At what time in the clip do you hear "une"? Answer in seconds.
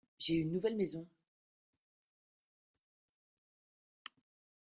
0.33-0.51